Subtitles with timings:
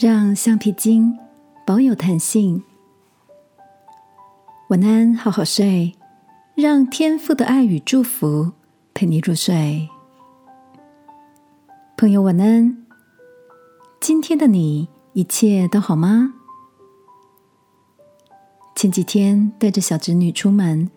[0.00, 1.18] 让橡皮筋
[1.66, 2.62] 保有弹性。
[4.68, 5.92] 晚安，好好睡，
[6.54, 8.52] 让天父的爱与祝福
[8.94, 9.88] 陪你入睡。
[11.96, 12.86] 朋友，晚安。
[13.98, 16.34] 今天的你一切都好吗？
[18.76, 20.88] 前几天带着小侄女出门，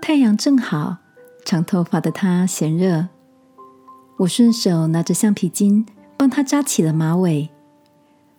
[0.00, 0.98] 太阳正好，
[1.44, 3.08] 长头发的她嫌热，
[4.18, 5.84] 我顺手拿着橡皮筋
[6.16, 7.50] 帮她扎起了马尾。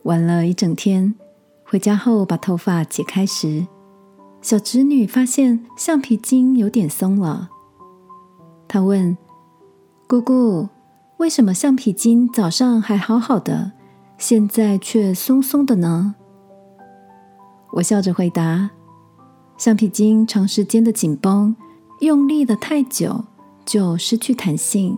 [0.03, 1.13] 玩了一整天，
[1.65, 3.67] 回家后把头发解开时，
[4.41, 7.49] 小侄女发现橡皮筋有点松了。
[8.67, 9.17] 她问
[10.07, 10.69] ：“姑姑，
[11.17, 13.73] 为什么橡皮筋早上还好好的，
[14.17, 16.15] 现在却松松的呢？”
[17.73, 18.71] 我笑着回答
[19.57, 21.55] ：“橡皮筋长时间的紧绷，
[21.99, 23.25] 用力的太久，
[23.65, 24.97] 就失去弹性。”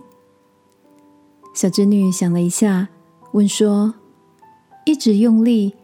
[1.52, 2.88] 小侄女想了一下，
[3.32, 3.92] 问说。
[4.84, 5.74] 一直用力，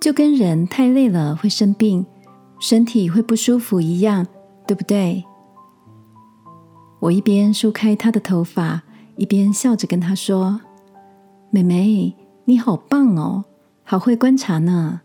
[0.00, 2.06] 就跟人太累了会生病，
[2.60, 4.26] 身体会不舒服一样，
[4.66, 5.24] 对不对？
[7.00, 8.82] 我一边梳开她的头发，
[9.16, 10.60] 一边笑着跟她说
[11.50, 13.44] ：“妹妹，你好棒哦，
[13.82, 15.00] 好会观察呢。”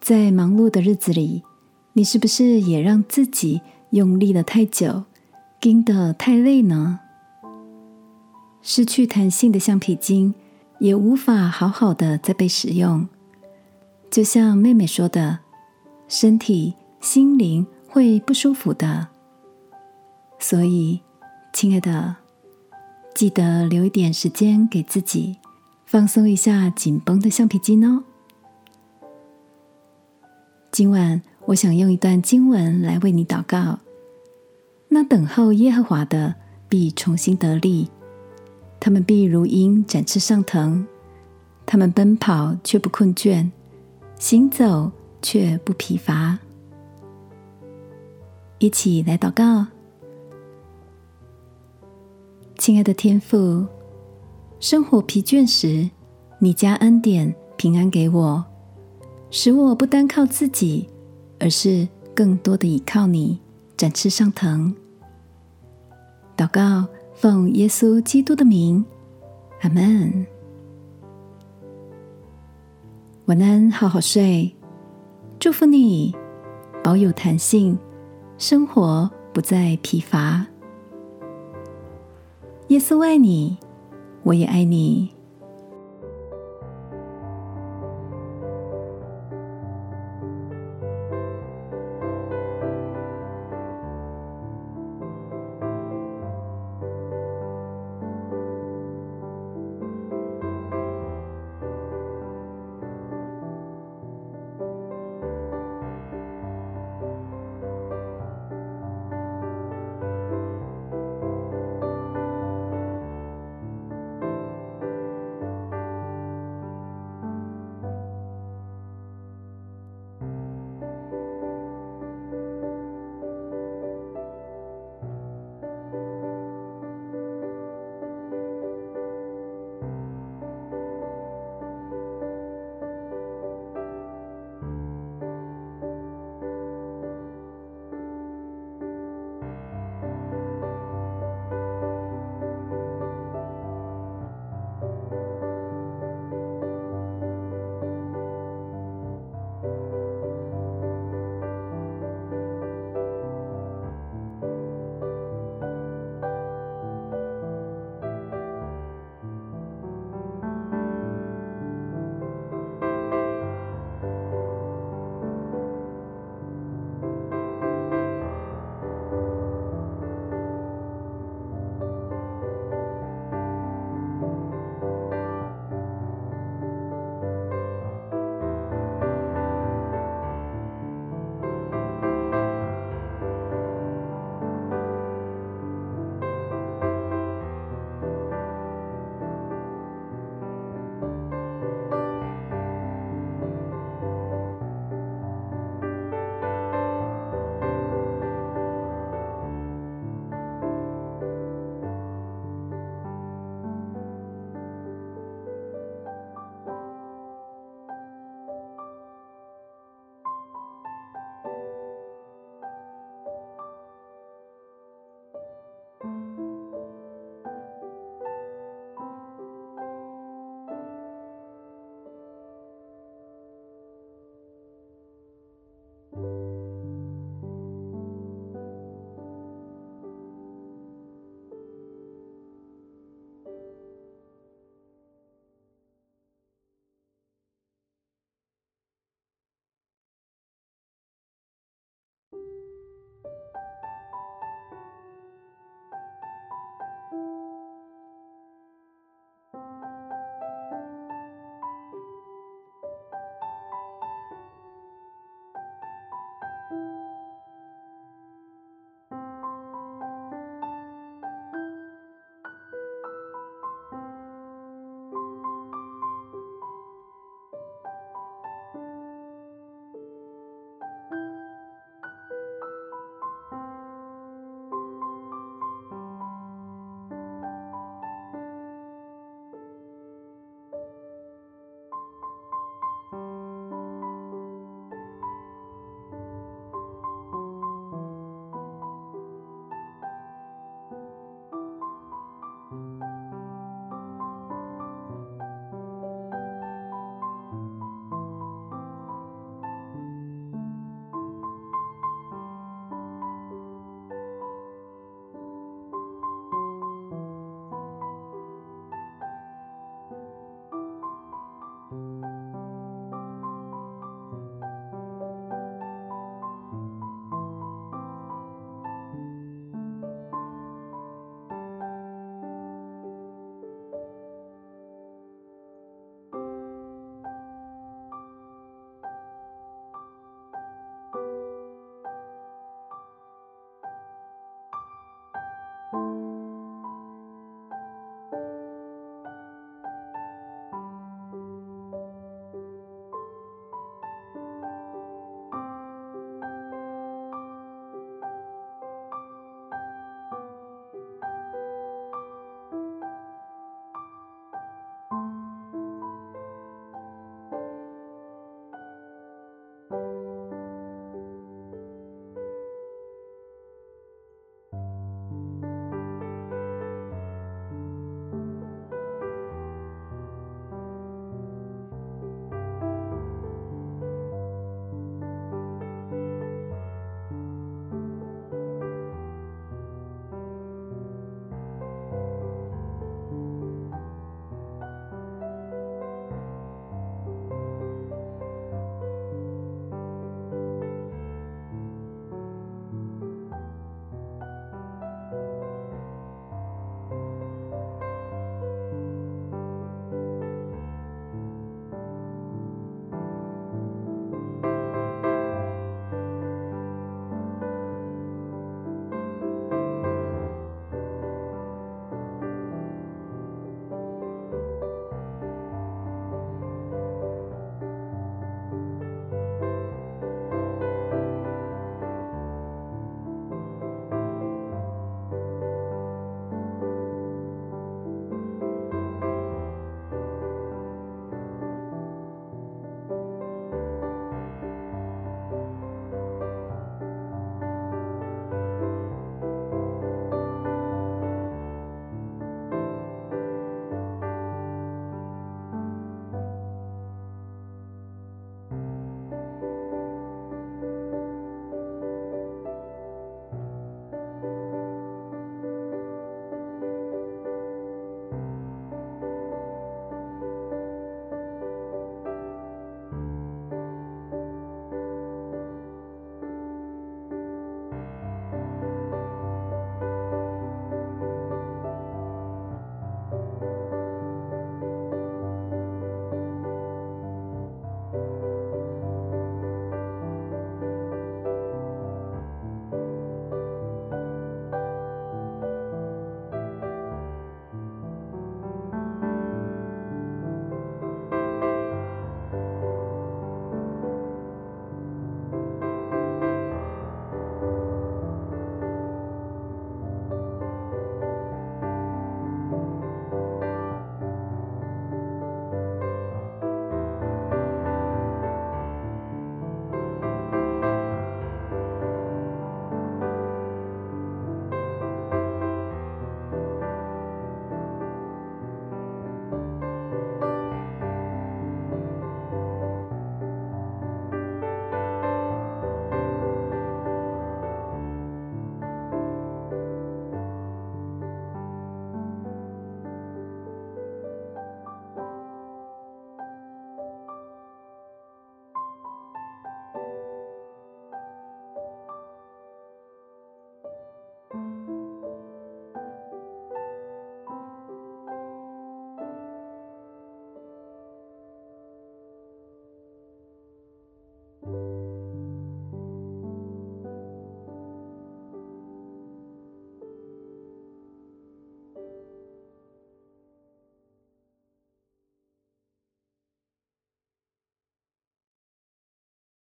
[0.00, 1.44] 在忙碌的日子里，
[1.92, 5.04] 你是不是也让自己用力的太久，
[5.60, 6.98] 盯得太累呢？
[8.60, 10.34] 失去弹性的橡皮筋。
[10.82, 13.06] 也无法好好的再被使用，
[14.10, 15.38] 就像妹妹说的，
[16.08, 19.06] 身体、心灵会不舒服的。
[20.40, 21.00] 所以，
[21.52, 22.16] 亲爱的，
[23.14, 25.36] 记得留一点时间给自己，
[25.86, 28.02] 放松一下紧绷的橡皮筋哦。
[30.72, 33.78] 今晚，我想用一段经文来为你祷告。
[34.88, 36.34] 那等候耶和华的，
[36.68, 37.88] 必重新得力。
[38.84, 40.84] 他们必如鹰展翅上腾，
[41.64, 43.48] 他们奔跑却不困倦，
[44.18, 44.90] 行走
[45.22, 46.36] 却不疲乏。
[48.58, 49.68] 一起来祷告，
[52.58, 53.64] 亲爱的天父，
[54.58, 55.88] 生活疲倦时，
[56.40, 58.44] 你加恩典平安给我，
[59.30, 60.88] 使我不单靠自己，
[61.38, 61.86] 而是
[62.16, 63.38] 更多的倚靠你，
[63.76, 64.74] 展翅上腾。
[66.36, 66.84] 祷告。
[67.22, 68.84] 奉耶稣基督的名，
[69.60, 70.26] 阿门。
[73.26, 74.52] 晚安，好好睡。
[75.38, 76.12] 祝福你，
[76.82, 77.78] 保有弹性，
[78.38, 80.44] 生活不再疲乏。
[82.66, 83.56] 耶稣爱你，
[84.24, 85.11] 我也爱你。